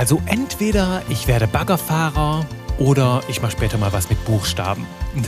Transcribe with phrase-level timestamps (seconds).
[0.00, 2.46] Also entweder ich werde Baggerfahrer
[2.78, 4.86] oder ich mache später mal was mit Buchstaben.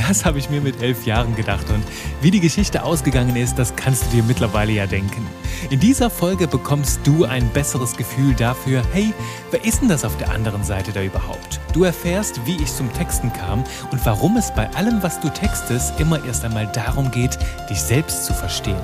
[0.09, 1.85] Das habe ich mir mit elf Jahren gedacht und
[2.23, 5.27] wie die Geschichte ausgegangen ist, das kannst du dir mittlerweile ja denken.
[5.69, 9.13] In dieser Folge bekommst du ein besseres Gefühl dafür, hey,
[9.51, 11.61] wer ist denn das auf der anderen Seite da überhaupt?
[11.75, 16.01] Du erfährst, wie ich zum Texten kam und warum es bei allem, was du textest,
[16.01, 18.81] immer erst einmal darum geht, dich selbst zu verstehen.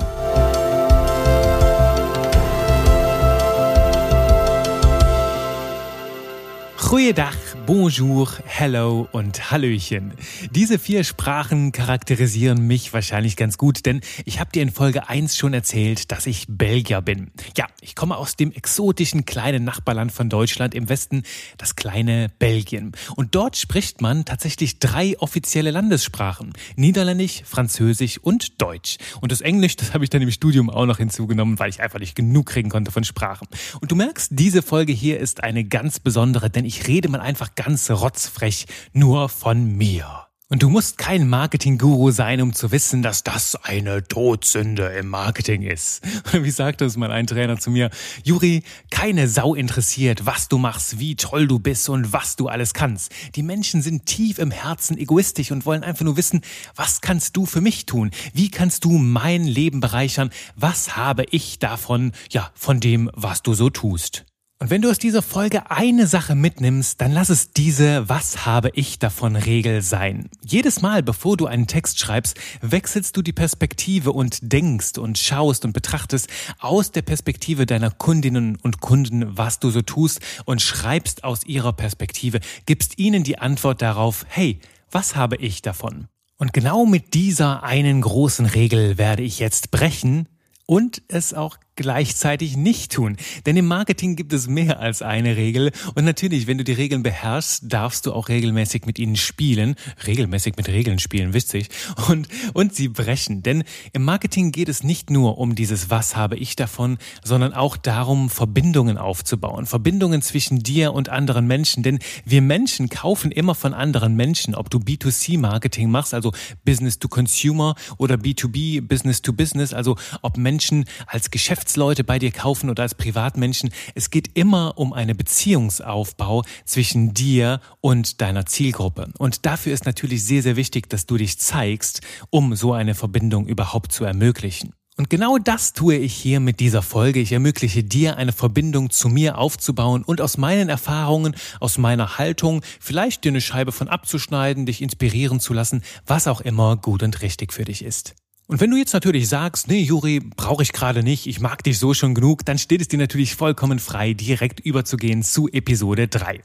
[6.89, 10.13] Goeiedag, bonjour, hello und Hallöchen.
[10.49, 15.37] Diese vier Sprachen charakterisieren mich wahrscheinlich ganz gut, denn ich habe dir in Folge 1
[15.37, 17.29] schon erzählt, dass ich Belgier bin.
[17.55, 21.21] Ja, ich komme aus dem exotischen kleinen Nachbarland von Deutschland im Westen,
[21.59, 22.93] das kleine Belgien.
[23.15, 26.53] Und dort spricht man tatsächlich drei offizielle Landessprachen.
[26.75, 28.97] Niederländisch, Französisch und Deutsch.
[29.21, 31.99] Und das Englisch, das habe ich dann im Studium auch noch hinzugenommen, weil ich einfach
[31.99, 33.47] nicht genug kriegen konnte von Sprachen.
[33.79, 37.53] Und du merkst, diese Folge hier ist eine ganz besondere, denn ich rede mal einfach
[37.59, 40.29] ganz rotzfrech nur von mir.
[40.47, 45.63] Und du musst kein Marketing-Guru sein, um zu wissen, dass das eine Todsünde im Marketing
[45.63, 46.01] ist.
[46.31, 47.89] Wie sagte es mal ein Trainer zu mir,
[48.23, 52.73] Juri, keine Sau interessiert, was du machst, wie toll du bist und was du alles
[52.73, 53.11] kannst.
[53.35, 56.39] Die Menschen sind tief im Herzen egoistisch und wollen einfach nur wissen,
[56.77, 58.11] was kannst du für mich tun?
[58.33, 60.29] Wie kannst du mein Leben bereichern?
[60.55, 64.25] Was habe ich davon, ja, von dem, was du so tust?
[64.61, 68.71] Und wenn du aus dieser Folge eine Sache mitnimmst, dann lass es diese Was habe
[68.73, 70.29] ich davon Regel sein.
[70.45, 75.63] Jedes Mal, bevor du einen Text schreibst, wechselst du die Perspektive und denkst und schaust
[75.63, 76.27] und betrachtest
[76.59, 81.71] aus der Perspektive deiner Kundinnen und Kunden, was du so tust und schreibst aus ihrer
[81.71, 84.59] Perspektive, gibst ihnen die Antwort darauf, hey,
[84.91, 86.09] was habe ich davon?
[86.35, 90.27] Und genau mit dieser einen großen Regel werde ich jetzt brechen
[90.65, 93.15] und es auch gleichzeitig nicht tun.
[93.45, 95.71] Denn im Marketing gibt es mehr als eine Regel.
[95.95, 99.75] Und natürlich, wenn du die Regeln beherrschst, darfst du auch regelmäßig mit ihnen spielen.
[100.05, 101.67] Regelmäßig mit Regeln spielen, ihr.
[102.09, 103.43] Und, und sie brechen.
[103.43, 103.63] Denn
[103.93, 108.29] im Marketing geht es nicht nur um dieses Was habe ich davon, sondern auch darum,
[108.29, 109.65] Verbindungen aufzubauen.
[109.65, 111.81] Verbindungen zwischen dir und anderen Menschen.
[111.81, 114.53] Denn wir Menschen kaufen immer von anderen Menschen.
[114.53, 116.33] Ob du B2C-Marketing machst, also
[116.65, 122.17] Business to Consumer oder B2B, Business to Business, also ob Menschen als Geschäfts Geschäftsleute bei
[122.17, 123.69] dir kaufen oder als Privatmenschen.
[123.93, 129.09] Es geht immer um einen Beziehungsaufbau zwischen dir und deiner Zielgruppe.
[129.19, 133.45] Und dafür ist natürlich sehr, sehr wichtig, dass du dich zeigst, um so eine Verbindung
[133.45, 134.73] überhaupt zu ermöglichen.
[134.97, 137.19] Und genau das tue ich hier mit dieser Folge.
[137.19, 142.63] Ich ermögliche dir eine Verbindung zu mir aufzubauen und aus meinen Erfahrungen, aus meiner Haltung,
[142.79, 147.21] vielleicht dir eine Scheibe von abzuschneiden, dich inspirieren zu lassen, was auch immer gut und
[147.21, 148.15] richtig für dich ist.
[148.49, 151.77] Und wenn du jetzt natürlich sagst, nee, Juri, brauche ich gerade nicht, ich mag dich
[151.77, 156.41] so schon genug, dann steht es dir natürlich vollkommen frei, direkt überzugehen zu Episode 3.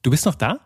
[0.00, 0.60] Du bist noch da?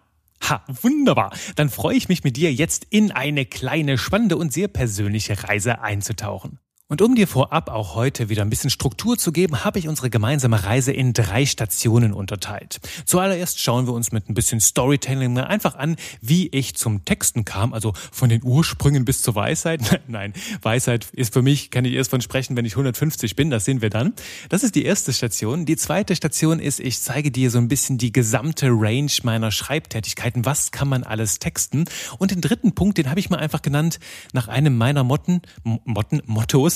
[0.48, 1.34] Ha, wunderbar.
[1.56, 5.80] Dann freue ich mich mit dir jetzt in eine kleine, spannende und sehr persönliche Reise
[5.80, 6.60] einzutauchen.
[6.88, 10.08] Und um dir vorab auch heute wieder ein bisschen Struktur zu geben, habe ich unsere
[10.08, 12.78] gemeinsame Reise in drei Stationen unterteilt.
[13.04, 17.44] Zuallererst schauen wir uns mit ein bisschen Storytelling mal einfach an, wie ich zum Texten
[17.44, 20.00] kam, also von den Ursprüngen bis zur Weisheit.
[20.06, 20.32] Nein,
[20.62, 23.82] Weisheit ist für mich, kann ich erst von sprechen, wenn ich 150 bin, das sehen
[23.82, 24.12] wir dann.
[24.48, 25.66] Das ist die erste Station.
[25.66, 30.44] Die zweite Station ist, ich zeige dir so ein bisschen die gesamte Range meiner Schreibtätigkeiten.
[30.44, 31.86] Was kann man alles texten?
[32.18, 33.98] Und den dritten Punkt, den habe ich mal einfach genannt
[34.32, 36.75] nach einem meiner Motten, Motten, Mottos,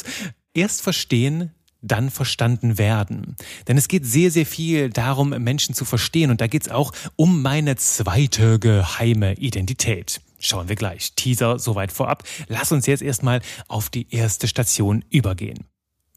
[0.54, 1.52] erst verstehen,
[1.82, 3.36] dann verstanden werden.
[3.66, 6.30] Denn es geht sehr, sehr viel darum, Menschen zu verstehen.
[6.30, 10.20] Und da geht es auch um meine zweite geheime Identität.
[10.38, 11.14] Schauen wir gleich.
[11.14, 12.24] Teaser soweit vorab.
[12.48, 15.69] Lass uns jetzt erstmal auf die erste Station übergehen.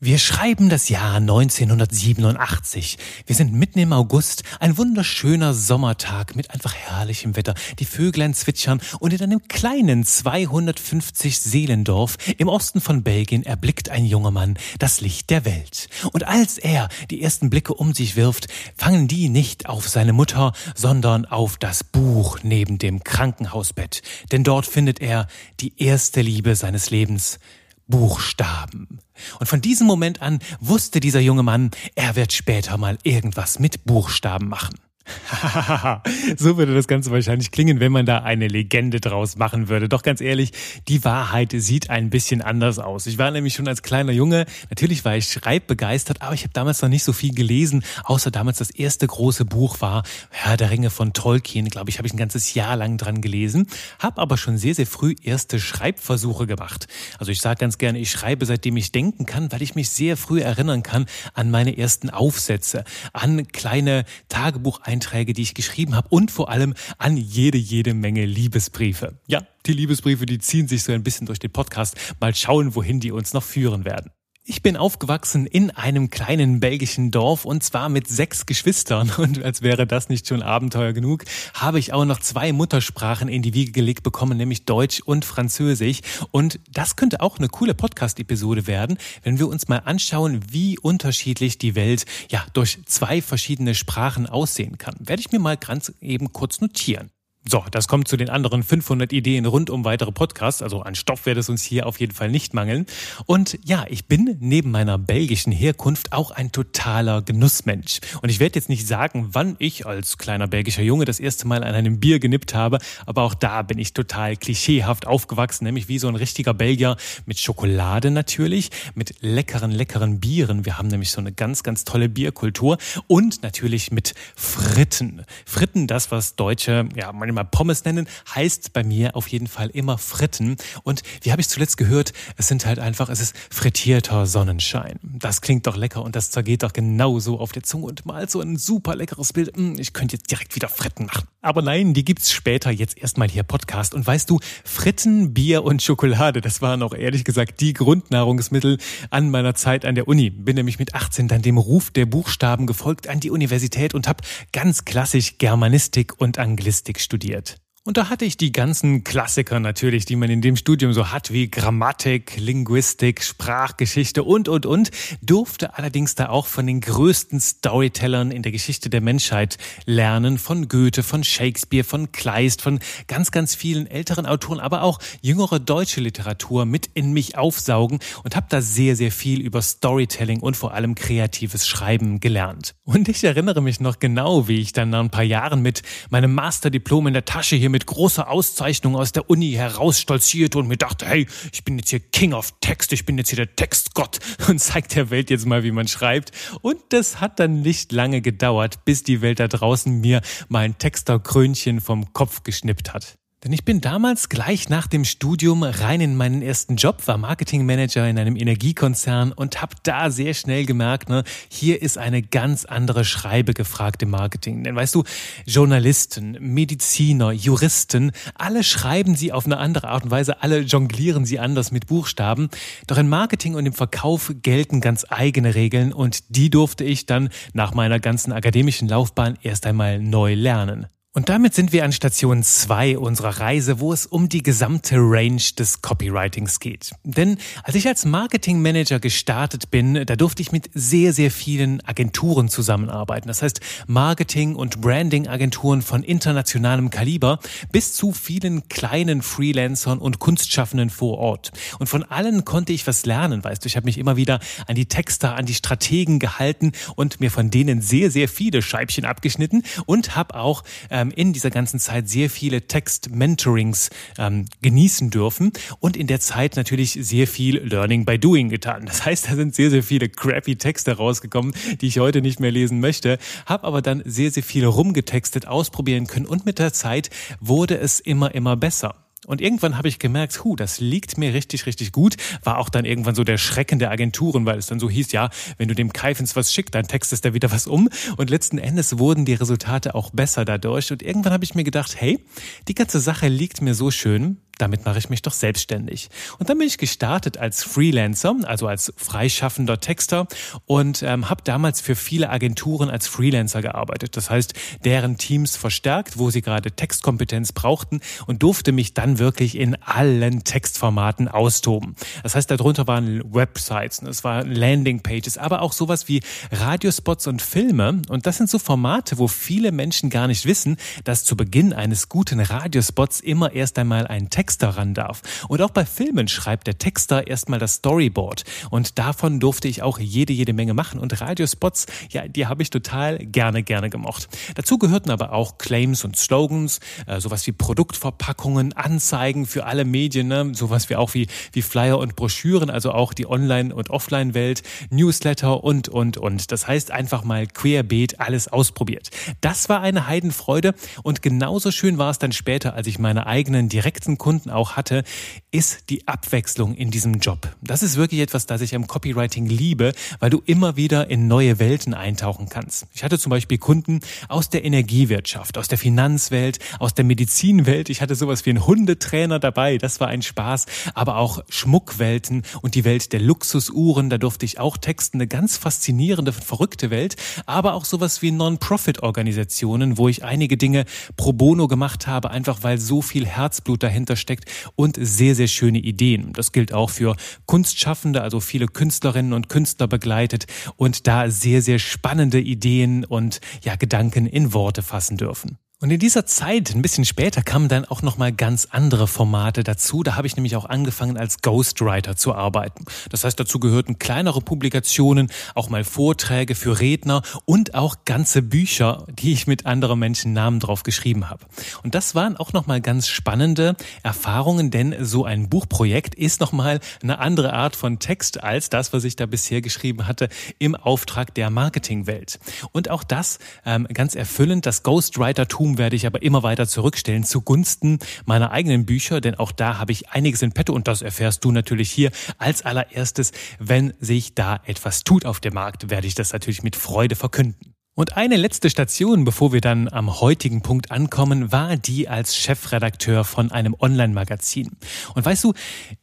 [0.06, 2.98] Wir schreiben das Jahr 1987.
[3.26, 7.54] Wir sind mitten im August, ein wunderschöner Sommertag mit einfach herrlichem Wetter.
[7.80, 14.04] Die Vöglein zwitschern und in einem kleinen 250 Seelendorf im Osten von Belgien erblickt ein
[14.04, 15.88] junger Mann das Licht der Welt.
[16.12, 20.52] Und als er die ersten Blicke um sich wirft, fangen die nicht auf seine Mutter,
[20.76, 24.02] sondern auf das Buch neben dem Krankenhausbett.
[24.34, 25.28] Denn dort findet er
[25.62, 27.40] die erste Liebe seines Lebens.
[27.88, 29.00] Buchstaben.
[29.40, 33.86] Und von diesem Moment an wusste dieser junge Mann, er wird später mal irgendwas mit
[33.86, 34.76] Buchstaben machen.
[36.38, 39.90] so würde das Ganze wahrscheinlich klingen, wenn man da eine Legende draus machen würde.
[39.90, 40.52] Doch ganz ehrlich,
[40.88, 43.06] die Wahrheit sieht ein bisschen anders aus.
[43.06, 46.82] Ich war nämlich schon als kleiner Junge, natürlich war ich schreibbegeistert, aber ich habe damals
[46.82, 50.90] noch nicht so viel gelesen, außer damals das erste große Buch war Herr der Ringe
[50.90, 53.68] von Tolkien, glaube ich, habe ich ein ganzes Jahr lang dran gelesen,
[54.00, 56.88] habe aber schon sehr, sehr früh erste Schreibversuche gemacht.
[57.20, 60.18] Also ich sage ganz gerne, ich schreibe seitdem ich denken kann, weil ich mich sehr
[60.18, 66.32] früh erinnern kann an meine ersten Aufsätze, an kleine Tagebucheinträge, die ich geschrieben habe und
[66.32, 69.18] vor allem an jede, jede Menge Liebesbriefe.
[69.28, 71.96] Ja, die Liebesbriefe, die ziehen sich so ein bisschen durch den Podcast.
[72.20, 74.12] Mal schauen, wohin die uns noch führen werden.
[74.46, 79.10] Ich bin aufgewachsen in einem kleinen belgischen Dorf und zwar mit sechs Geschwistern.
[79.18, 81.24] Und als wäre das nicht schon Abenteuer genug,
[81.54, 86.02] habe ich auch noch zwei Muttersprachen in die Wiege gelegt bekommen, nämlich Deutsch und Französisch.
[86.32, 91.58] Und das könnte auch eine coole Podcast-Episode werden, wenn wir uns mal anschauen, wie unterschiedlich
[91.58, 94.96] die Welt ja durch zwei verschiedene Sprachen aussehen kann.
[95.00, 97.13] Werde ich mir mal ganz eben kurz notieren.
[97.46, 100.62] So, das kommt zu den anderen 500 Ideen rund um weitere Podcasts.
[100.62, 102.86] Also an Stoff wird es uns hier auf jeden Fall nicht mangeln.
[103.26, 108.00] Und ja, ich bin neben meiner belgischen Herkunft auch ein totaler Genussmensch.
[108.22, 111.66] Und ich werde jetzt nicht sagen, wann ich als kleiner belgischer Junge das erste Mal
[111.66, 116.00] an einem Bier genippt habe, aber auch da bin ich total klischeehaft aufgewachsen, nämlich wie
[116.00, 120.66] so ein richtiger Belgier mit Schokolade natürlich, mit leckeren, leckeren Bieren.
[120.66, 125.26] Wir haben nämlich so eine ganz, ganz tolle Bierkultur und natürlich mit Fritten.
[125.46, 129.70] Fritten, das, was Deutsche, ja, meine mal Pommes nennen, heißt bei mir auf jeden Fall
[129.70, 130.58] immer Fritten.
[130.84, 135.00] Und wie habe ich zuletzt gehört, es sind halt einfach, es ist frittierter Sonnenschein.
[135.02, 138.42] Das klingt doch lecker und das zergeht doch genauso auf der Zunge und mal so
[138.42, 139.56] ein super leckeres Bild.
[139.56, 141.28] Hm, ich könnte jetzt direkt wieder Fritten machen.
[141.42, 143.94] Aber nein, die gibt's später jetzt erstmal hier Podcast.
[143.94, 148.78] Und weißt du, Fritten, Bier und Schokolade, das waren auch ehrlich gesagt die Grundnahrungsmittel
[149.10, 150.30] an meiner Zeit an der Uni.
[150.30, 154.24] Bin nämlich mit 18 dann dem Ruf der Buchstaben gefolgt an die Universität und habe
[154.54, 157.63] ganz klassisch Germanistik und Anglistik studiert studiert.
[157.86, 161.34] Und da hatte ich die ganzen Klassiker natürlich, die man in dem Studium so hat,
[161.34, 164.90] wie Grammatik, Linguistik, Sprachgeschichte und, und, und,
[165.22, 170.70] durfte allerdings da auch von den größten Storytellern in der Geschichte der Menschheit lernen, von
[170.70, 176.00] Goethe, von Shakespeare, von Kleist, von ganz, ganz vielen älteren Autoren, aber auch jüngere deutsche
[176.00, 178.00] Literatur mit in mich aufsaugen.
[178.24, 182.76] Und habe da sehr, sehr viel über Storytelling und vor allem kreatives Schreiben gelernt.
[182.86, 186.34] Und ich erinnere mich noch genau, wie ich dann nach ein paar Jahren mit meinem
[186.34, 191.08] Masterdiplom in der Tasche hier mit großer Auszeichnung aus der Uni herausstolzierte und mir dachte,
[191.08, 194.60] hey, ich bin jetzt hier King of Text, ich bin jetzt hier der Textgott und
[194.60, 196.32] zeig der Welt jetzt mal, wie man schreibt.
[196.62, 201.82] Und das hat dann nicht lange gedauert, bis die Welt da draußen mir mein Texterkrönchen
[201.82, 203.18] vom Kopf geschnippt hat.
[203.44, 208.08] Denn ich bin damals gleich nach dem Studium rein in meinen ersten Job, war Marketingmanager
[208.08, 213.04] in einem Energiekonzern und habe da sehr schnell gemerkt, ne, hier ist eine ganz andere
[213.04, 214.64] Schreibe gefragt im Marketing.
[214.64, 215.04] Denn weißt du,
[215.46, 221.40] Journalisten, Mediziner, Juristen, alle schreiben sie auf eine andere Art und Weise, alle jonglieren sie
[221.40, 222.48] anders mit Buchstaben.
[222.88, 227.28] Doch im Marketing und im Verkauf gelten ganz eigene Regeln und die durfte ich dann
[227.52, 230.88] nach meiner ganzen akademischen Laufbahn erst einmal neu lernen.
[231.16, 235.44] Und damit sind wir an Station 2 unserer Reise, wo es um die gesamte Range
[235.60, 236.90] des Copywritings geht.
[237.04, 242.50] Denn als ich als Marketingmanager gestartet bin, da durfte ich mit sehr, sehr vielen Agenturen
[242.50, 243.28] zusammenarbeiten.
[243.28, 247.38] Das heißt Marketing- und Branding-Agenturen von internationalem Kaliber
[247.72, 251.52] bis zu vielen kleinen Freelancern und Kunstschaffenden vor Ort.
[251.78, 253.68] Und von allen konnte ich was lernen, weißt du.
[253.68, 257.52] Ich habe mich immer wieder an die Texter, an die Strategen gehalten und mir von
[257.52, 262.10] denen sehr, sehr viele Scheibchen abgeschnitten und habe auch äh, ähm, in dieser ganzen Zeit
[262.10, 268.18] sehr viele Text-Mentorings ähm, genießen dürfen und in der Zeit natürlich sehr viel Learning by
[268.18, 268.86] Doing getan.
[268.86, 272.52] Das heißt, da sind sehr, sehr viele crappy Texte rausgekommen, die ich heute nicht mehr
[272.52, 277.10] lesen möchte, habe aber dann sehr, sehr viele rumgetextet, ausprobieren können und mit der Zeit
[277.40, 279.03] wurde es immer, immer besser.
[279.26, 282.16] Und irgendwann habe ich gemerkt, hu, das liegt mir richtig, richtig gut.
[282.44, 285.30] War auch dann irgendwann so der Schrecken der Agenturen, weil es dann so hieß, ja,
[285.58, 287.90] wenn du dem Kaifens was schickst, dann textest er wieder was um.
[288.18, 290.92] Und letzten Endes wurden die Resultate auch besser dadurch.
[290.92, 292.20] Und irgendwann habe ich mir gedacht, hey,
[292.68, 296.10] die ganze Sache liegt mir so schön damit mache ich mich doch selbstständig.
[296.38, 300.28] Und dann bin ich gestartet als Freelancer, also als freischaffender Texter
[300.66, 304.16] und ähm, habe damals für viele Agenturen als Freelancer gearbeitet.
[304.16, 304.54] Das heißt,
[304.86, 310.44] deren Teams verstärkt, wo sie gerade Textkompetenz brauchten und durfte mich dann wirklich in allen
[310.44, 311.96] Textformaten austoben.
[312.22, 318.02] Das heißt, darunter waren Websites, es waren Landingpages, aber auch sowas wie Radiospots und Filme.
[318.08, 322.08] Und das sind so Formate, wo viele Menschen gar nicht wissen, dass zu Beginn eines
[322.08, 325.22] guten Radiospots immer erst einmal ein Text Texter ran darf.
[325.48, 328.44] Und auch bei Filmen schreibt der Texter erstmal das Storyboard.
[328.72, 331.00] Und davon durfte ich auch jede, jede Menge machen.
[331.00, 334.28] Und Radiospots, ja, die habe ich total gerne, gerne gemocht.
[334.56, 340.28] Dazu gehörten aber auch Claims und Slogans, äh, sowas wie Produktverpackungen, Anzeigen für alle Medien,
[340.28, 340.52] ne?
[340.54, 345.64] sowas wie auch wie, wie Flyer und Broschüren, also auch die Online- und Offline-Welt, Newsletter
[345.64, 346.52] und, und, und.
[346.52, 349.10] Das heißt einfach mal querbeet alles ausprobiert.
[349.40, 353.70] Das war eine Heidenfreude und genauso schön war es dann später, als ich meine eigenen
[353.70, 355.04] direkten Kunden auch hatte,
[355.52, 357.56] ist die Abwechslung in diesem Job.
[357.62, 361.60] Das ist wirklich etwas, das ich am Copywriting liebe, weil du immer wieder in neue
[361.60, 362.88] Welten eintauchen kannst.
[362.96, 364.00] Ich hatte zum Beispiel Kunden
[364.30, 367.90] aus der Energiewirtschaft, aus der Finanzwelt, aus der Medizinwelt.
[367.90, 369.78] Ich hatte sowas wie einen Hundetrainer dabei.
[369.78, 370.66] Das war ein Spaß.
[370.96, 374.10] Aber auch Schmuckwelten und die Welt der Luxusuhren.
[374.10, 375.18] Da durfte ich auch texten.
[375.18, 377.18] Eine ganz faszinierende, verrückte Welt.
[377.46, 380.86] Aber auch sowas wie Non-Profit-Organisationen, wo ich einige Dinge
[381.18, 385.78] pro bono gemacht habe, einfach weil so viel Herzblut dahinter steckt und sehr, sehr schöne
[385.78, 386.34] Ideen.
[386.34, 387.16] Das gilt auch für
[387.46, 393.76] Kunstschaffende, also viele Künstlerinnen und Künstler begleitet und da sehr, sehr spannende Ideen und ja,
[393.76, 395.60] Gedanken in Worte fassen dürfen.
[395.84, 400.02] Und in dieser Zeit, ein bisschen später, kamen dann auch nochmal ganz andere Formate dazu.
[400.02, 402.86] Da habe ich nämlich auch angefangen, als Ghostwriter zu arbeiten.
[403.10, 409.06] Das heißt, dazu gehörten kleinere Publikationen, auch mal Vorträge für Redner und auch ganze Bücher,
[409.10, 411.44] die ich mit anderen Menschen Namen drauf geschrieben habe.
[411.84, 417.20] Und das waren auch nochmal ganz spannende Erfahrungen, denn so ein Buchprojekt ist nochmal eine
[417.20, 421.50] andere Art von Text als das, was ich da bisher geschrieben hatte im Auftrag der
[421.50, 422.40] Marketingwelt.
[422.72, 428.00] Und auch das ähm, ganz erfüllend, das Ghostwriter-Tum werde ich aber immer weiter zurückstellen zugunsten
[428.26, 431.52] meiner eigenen Bücher, denn auch da habe ich einiges in petto und das erfährst du
[431.52, 433.32] natürlich hier als allererstes.
[433.60, 437.74] Wenn sich da etwas tut auf dem Markt, werde ich das natürlich mit Freude verkünden.
[437.96, 443.24] Und eine letzte Station, bevor wir dann am heutigen Punkt ankommen, war die als Chefredakteur
[443.24, 444.72] von einem Online-Magazin.
[445.14, 445.54] Und weißt du,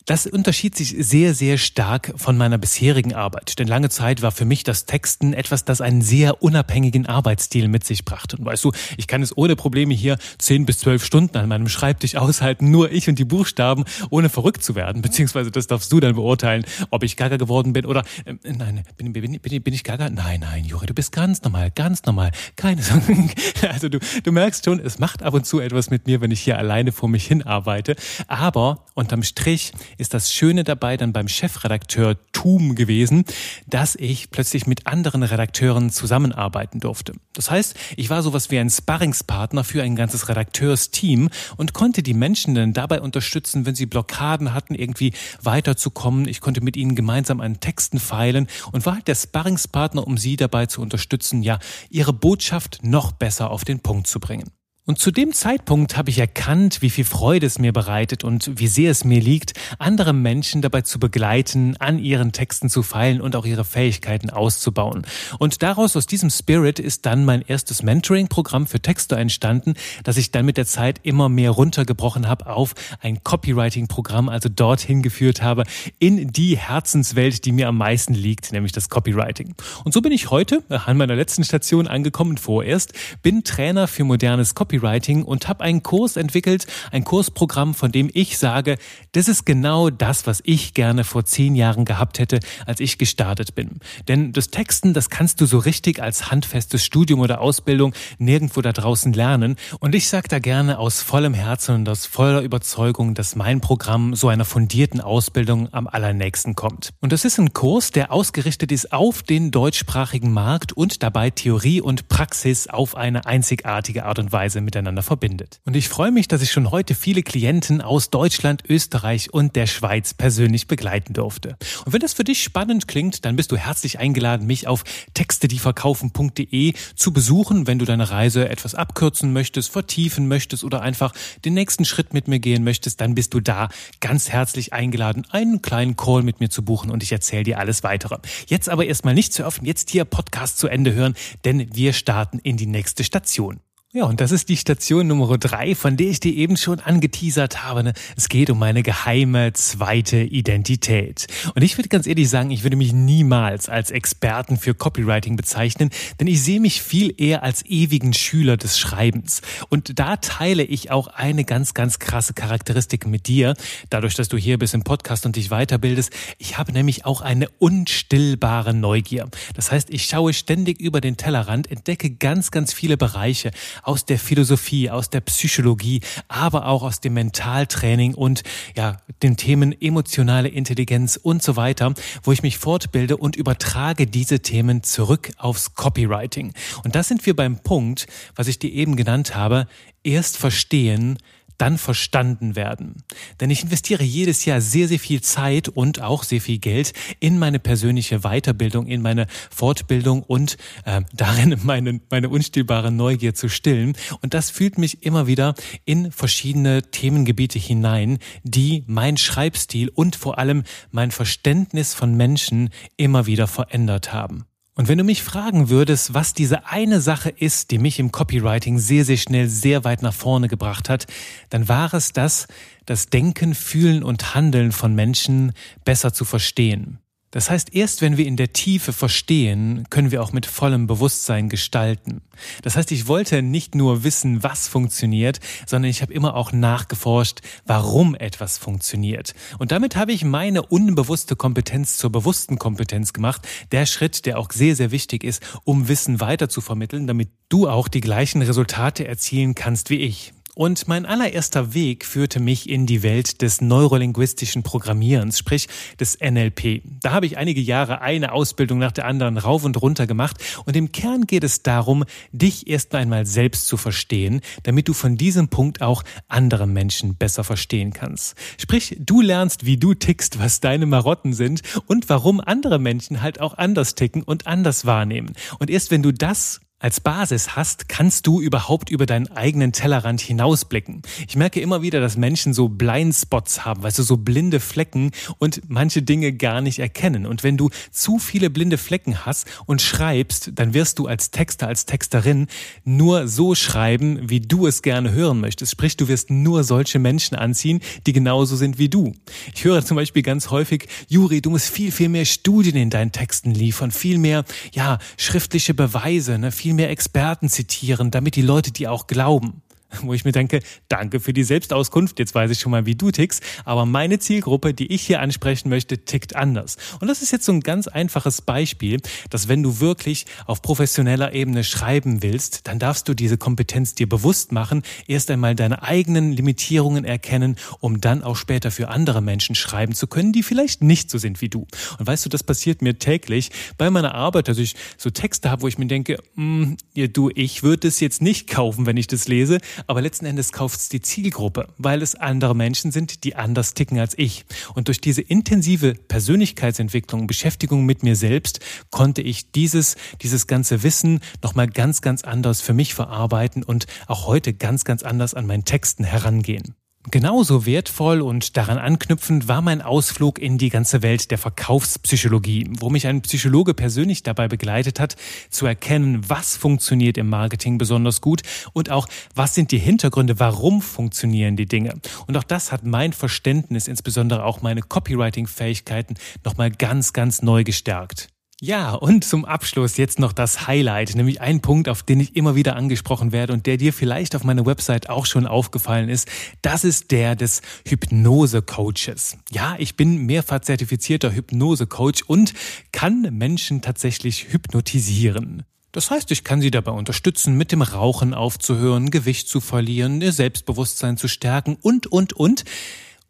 [0.07, 3.59] das unterschied sich sehr, sehr stark von meiner bisherigen Arbeit.
[3.59, 7.83] Denn lange Zeit war für mich das Texten etwas, das einen sehr unabhängigen Arbeitsstil mit
[7.83, 8.37] sich brachte.
[8.37, 11.69] Und weißt du, ich kann es ohne Probleme hier zehn bis zwölf Stunden an meinem
[11.69, 15.03] Schreibtisch aushalten, nur ich und die Buchstaben, ohne verrückt zu werden.
[15.03, 19.13] Beziehungsweise das darfst du dann beurteilen, ob ich gaga geworden bin oder, äh, nein, bin,
[19.13, 20.09] bin, bin, bin ich gaga?
[20.09, 22.31] Nein, nein, Juri, du bist ganz normal, ganz normal.
[22.57, 23.01] Keine Sorge.
[23.71, 26.41] Also du, du merkst schon, es macht ab und zu etwas mit mir, wenn ich
[26.41, 27.97] hier alleine vor mich hin arbeite.
[28.27, 33.25] Aber unterm Strich ist das Schöne dabei dann beim Chefredakteur Tum gewesen,
[33.67, 37.15] dass ich plötzlich mit anderen Redakteuren zusammenarbeiten durfte.
[37.33, 42.15] Das heißt, ich war sowas wie ein Sparringspartner für ein ganzes Redakteursteam und konnte die
[42.15, 46.29] Menschen dann dabei unterstützen, wenn sie Blockaden hatten, irgendwie weiterzukommen.
[46.29, 50.37] Ich konnte mit ihnen gemeinsam an Texten feilen und war halt der Sparringspartner, um sie
[50.37, 51.59] dabei zu unterstützen, ja,
[51.89, 54.51] ihre Botschaft noch besser auf den Punkt zu bringen.
[54.91, 58.67] Und zu dem Zeitpunkt habe ich erkannt, wie viel Freude es mir bereitet und wie
[58.67, 63.37] sehr es mir liegt, andere Menschen dabei zu begleiten, an ihren Texten zu feilen und
[63.37, 65.07] auch ihre Fähigkeiten auszubauen.
[65.39, 70.33] Und daraus, aus diesem Spirit, ist dann mein erstes Mentoring-Programm für Texter entstanden, das ich
[70.33, 75.67] dann mit der Zeit immer mehr runtergebrochen habe auf ein Copywriting-Programm, also dorthin geführt habe,
[76.01, 79.55] in die Herzenswelt, die mir am meisten liegt, nämlich das Copywriting.
[79.85, 82.93] Und so bin ich heute an meiner letzten Station angekommen vorerst,
[83.23, 88.11] bin Trainer für modernes Copywriting Copywriting und habe einen Kurs entwickelt, ein Kursprogramm, von dem
[88.13, 88.77] ich sage,
[89.13, 93.55] das ist genau das, was ich gerne vor zehn Jahren gehabt hätte, als ich gestartet
[93.55, 93.81] bin.
[94.09, 98.73] Denn das Texten, das kannst du so richtig als handfestes Studium oder Ausbildung nirgendwo da
[98.73, 99.57] draußen lernen.
[99.81, 104.15] Und ich sage da gerne aus vollem Herzen und aus voller Überzeugung, dass mein Programm
[104.15, 106.91] so einer fundierten Ausbildung am allernächsten kommt.
[107.01, 111.81] Und das ist ein Kurs, der ausgerichtet ist auf den deutschsprachigen Markt und dabei Theorie
[111.81, 115.61] und Praxis auf eine einzigartige Art und Weise miteinander verbindet.
[115.67, 119.67] Und ich freue mich, dass ich schon heute viele Klienten aus Deutschland, Österreich und der
[119.67, 121.57] Schweiz persönlich begleiten durfte.
[121.85, 124.85] Und wenn das für dich spannend klingt, dann bist du herzlich eingeladen, mich auf
[125.15, 131.13] textedieverkaufen.de zu besuchen, wenn du deine Reise etwas abkürzen möchtest, vertiefen möchtest oder einfach
[131.45, 135.63] den nächsten Schritt mit mir gehen möchtest, dann bist du da ganz herzlich eingeladen, einen
[135.63, 138.19] kleinen Call mit mir zu buchen und ich erzähle dir alles weitere.
[138.47, 142.39] Jetzt aber erstmal nicht zu öffnen, jetzt hier Podcast zu Ende hören, denn wir starten
[142.39, 143.59] in die nächste Station.
[143.93, 147.65] Ja, und das ist die Station Nummer drei, von der ich dir eben schon angeteasert
[147.65, 147.83] habe.
[147.83, 147.93] Ne?
[148.17, 151.27] Es geht um meine geheime zweite Identität.
[151.57, 155.91] Und ich würde ganz ehrlich sagen, ich würde mich niemals als Experten für Copywriting bezeichnen,
[156.21, 159.43] denn ich sehe mich viel eher als ewigen Schüler des Schreibens.
[159.71, 163.55] Und da teile ich auch eine ganz, ganz krasse Charakteristik mit dir,
[163.89, 166.13] dadurch, dass du hier bist im Podcast und dich weiterbildest.
[166.39, 169.29] Ich habe nämlich auch eine unstillbare Neugier.
[169.57, 173.51] Das heißt, ich schaue ständig über den Tellerrand, entdecke ganz, ganz viele Bereiche,
[173.83, 178.43] aus der Philosophie, aus der Psychologie, aber auch aus dem Mentaltraining und
[178.77, 184.41] ja, den Themen emotionale Intelligenz und so weiter, wo ich mich fortbilde und übertrage diese
[184.41, 186.53] Themen zurück aufs Copywriting.
[186.85, 189.67] Und da sind wir beim Punkt, was ich dir eben genannt habe,
[190.03, 191.19] erst verstehen,
[191.61, 193.03] dann verstanden werden.
[193.41, 197.39] Denn ich investiere jedes Jahr sehr, sehr viel Zeit und auch sehr viel Geld in
[197.39, 203.95] meine persönliche Weiterbildung, in meine Fortbildung und äh, darin meine, meine unstillbare Neugier zu stillen.
[204.23, 210.39] Und das fühlt mich immer wieder in verschiedene Themengebiete hinein, die mein Schreibstil und vor
[210.39, 214.47] allem mein Verständnis von Menschen immer wieder verändert haben.
[214.81, 218.79] Und wenn du mich fragen würdest, was diese eine Sache ist, die mich im Copywriting
[218.79, 221.07] sehr, sehr schnell sehr weit nach vorne gebracht hat,
[221.51, 222.49] dann war es das,
[222.87, 225.53] das Denken, Fühlen und Handeln von Menschen
[225.85, 226.99] besser zu verstehen.
[227.33, 231.49] Das heißt, erst wenn wir in der Tiefe verstehen, können wir auch mit vollem Bewusstsein
[231.49, 232.23] gestalten.
[232.63, 237.41] Das heißt, ich wollte nicht nur wissen, was funktioniert, sondern ich habe immer auch nachgeforscht,
[237.67, 239.35] warum etwas funktioniert.
[239.59, 243.47] Und damit habe ich meine unbewusste Kompetenz zur bewussten Kompetenz gemacht.
[243.71, 247.69] Der Schritt, der auch sehr, sehr wichtig ist, um Wissen weiter zu vermitteln, damit du
[247.69, 250.33] auch die gleichen Resultate erzielen kannst wie ich.
[250.55, 256.83] Und mein allererster Weg führte mich in die Welt des neurolinguistischen Programmierens, sprich des NLP.
[257.01, 260.77] Da habe ich einige Jahre eine Ausbildung nach der anderen rauf und runter gemacht und
[260.77, 265.49] im Kern geht es darum, dich erst einmal selbst zu verstehen, damit du von diesem
[265.49, 268.35] Punkt auch andere Menschen besser verstehen kannst.
[268.59, 273.41] Sprich, du lernst, wie du tickst, was deine Marotten sind und warum andere Menschen halt
[273.41, 275.33] auch anders ticken und anders wahrnehmen.
[275.59, 280.21] Und erst wenn du das als Basis hast, kannst du überhaupt über deinen eigenen Tellerrand
[280.23, 281.03] hinausblicken.
[281.29, 285.61] Ich merke immer wieder, dass Menschen so Blindspots haben, weißt du, so blinde Flecken und
[285.69, 287.27] manche Dinge gar nicht erkennen.
[287.27, 291.69] Und wenn du zu viele blinde Flecken hast und schreibst, dann wirst du als Texter,
[291.69, 292.47] als Texterin
[292.85, 295.73] nur so schreiben, wie du es gerne hören möchtest.
[295.73, 299.13] Sprich, du wirst nur solche Menschen anziehen, die genauso sind wie du.
[299.55, 303.13] Ich höre zum Beispiel ganz häufig, Juri, du musst viel, viel mehr Studien in deinen
[303.13, 308.43] Texten liefern, viel mehr, ja, schriftliche Beweise, ne, viel viel mehr Experten zitieren, damit die
[308.43, 309.63] Leute die auch glauben.
[310.03, 313.11] wo ich mir denke, danke für die Selbstauskunft, jetzt weiß ich schon mal, wie du
[313.11, 316.77] tickst, aber meine Zielgruppe, die ich hier ansprechen möchte, tickt anders.
[317.01, 321.33] Und das ist jetzt so ein ganz einfaches Beispiel, dass wenn du wirklich auf professioneller
[321.33, 326.33] Ebene schreiben willst, dann darfst du diese Kompetenz dir bewusst machen, erst einmal deine eigenen
[326.33, 331.11] Limitierungen erkennen, um dann auch später für andere Menschen schreiben zu können, die vielleicht nicht
[331.11, 331.67] so sind wie du.
[331.99, 335.63] Und weißt du, das passiert mir täglich bei meiner Arbeit, dass ich so Texte habe,
[335.63, 339.07] wo ich mir denke, mm, ja, du, ich würde es jetzt nicht kaufen, wenn ich
[339.07, 343.37] das lese, aber letzten Endes kauft es die Zielgruppe, weil es andere Menschen sind, die
[343.37, 344.45] anders ticken als ich.
[344.75, 351.21] Und durch diese intensive Persönlichkeitsentwicklung, Beschäftigung mit mir selbst, konnte ich dieses, dieses ganze Wissen
[351.43, 355.65] nochmal ganz, ganz anders für mich verarbeiten und auch heute ganz, ganz anders an meinen
[355.65, 356.75] Texten herangehen.
[357.09, 362.91] Genauso wertvoll und daran anknüpfend war mein Ausflug in die ganze Welt der Verkaufspsychologie, wo
[362.91, 365.17] mich ein Psychologe persönlich dabei begleitet hat,
[365.49, 368.43] zu erkennen, was funktioniert im Marketing besonders gut
[368.75, 371.95] und auch, was sind die Hintergründe, warum funktionieren die Dinge.
[372.27, 378.29] Und auch das hat mein Verständnis, insbesondere auch meine Copywriting-Fähigkeiten, nochmal ganz, ganz neu gestärkt.
[378.63, 382.55] Ja, und zum Abschluss jetzt noch das Highlight, nämlich ein Punkt, auf den ich immer
[382.55, 386.29] wieder angesprochen werde und der dir vielleicht auf meiner Website auch schon aufgefallen ist.
[386.61, 389.39] Das ist der des Hypnose-Coaches.
[389.51, 392.53] Ja, ich bin mehrfach zertifizierter Hypnose-Coach und
[392.93, 395.63] kann Menschen tatsächlich hypnotisieren.
[395.93, 400.33] Das heißt, ich kann sie dabei unterstützen, mit dem Rauchen aufzuhören, Gewicht zu verlieren, ihr
[400.33, 402.65] Selbstbewusstsein zu stärken und, und, und.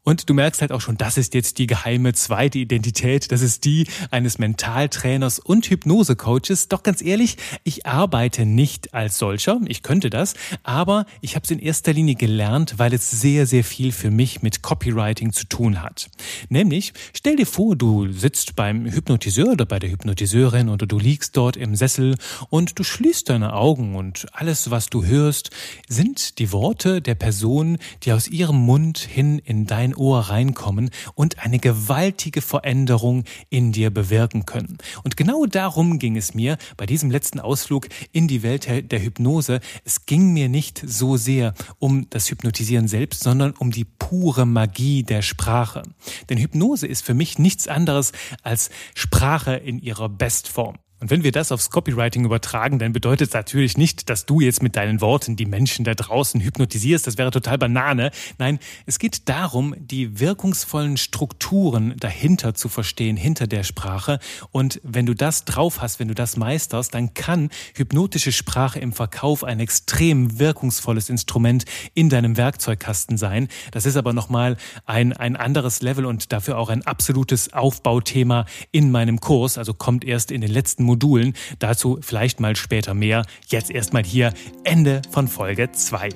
[0.02, 3.30] Und du merkst halt auch schon, das ist jetzt die geheime zweite Identität.
[3.32, 6.68] Das ist die eines Mentaltrainers und Hypnosecoaches.
[6.68, 9.60] Doch ganz ehrlich, ich arbeite nicht als solcher.
[9.66, 10.34] Ich könnte das.
[10.62, 14.42] Aber ich habe es in erster Linie gelernt, weil es sehr, sehr viel für mich
[14.42, 16.10] mit Copywriting zu tun hat.
[16.48, 21.36] Nämlich, stell dir vor, du sitzt beim Hypnotiseur oder bei der Hypnotiseurin oder du liegst
[21.36, 22.16] dort im Sessel
[22.48, 25.50] und du schließt deine Augen und alles, was du hörst,
[25.88, 30.90] sind die Worte der Person, die aus ihrem Mund hin in dein dein Ohr reinkommen
[31.14, 34.78] und eine gewaltige Veränderung in dir bewirken können.
[35.02, 39.60] Und genau darum ging es mir bei diesem letzten Ausflug in die Welt der Hypnose.
[39.84, 45.02] Es ging mir nicht so sehr um das Hypnotisieren selbst, sondern um die pure Magie
[45.02, 45.82] der Sprache.
[46.28, 50.78] Denn Hypnose ist für mich nichts anderes als Sprache in ihrer Bestform.
[51.00, 54.62] Und wenn wir das aufs Copywriting übertragen, dann bedeutet es natürlich nicht, dass du jetzt
[54.62, 57.06] mit deinen Worten die Menschen da draußen hypnotisierst.
[57.06, 58.10] Das wäre total Banane.
[58.36, 64.18] Nein, es geht darum, die wirkungsvollen Strukturen dahinter zu verstehen, hinter der Sprache.
[64.50, 68.92] Und wenn du das drauf hast, wenn du das meisterst, dann kann hypnotische Sprache im
[68.92, 73.48] Verkauf ein extrem wirkungsvolles Instrument in deinem Werkzeugkasten sein.
[73.70, 78.90] Das ist aber nochmal ein, ein anderes Level und dafür auch ein absolutes Aufbauthema in
[78.90, 79.56] meinem Kurs.
[79.56, 81.34] Also kommt erst in den letzten Modulen.
[81.60, 83.24] Dazu vielleicht mal später mehr.
[83.46, 84.32] Jetzt erstmal hier
[84.64, 86.10] Ende von Folge 2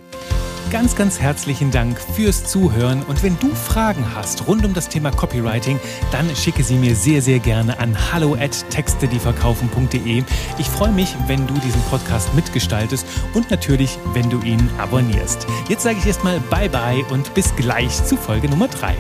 [0.71, 3.03] ganz, ganz herzlichen Dank fürs Zuhören.
[3.05, 5.79] Und wenn du Fragen hast rund um das Thema Copywriting,
[6.11, 10.25] dann schicke sie mir sehr, sehr gerne an hallo at textedieverkaufen.de.
[10.59, 15.47] Ich freue mich, wenn du diesen Podcast mitgestaltest und natürlich, wenn du ihn abonnierst.
[15.69, 18.97] Jetzt sage ich erstmal Bye bye und bis gleich zu Folge Nummer 3.